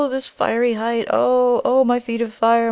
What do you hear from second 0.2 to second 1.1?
fiery height!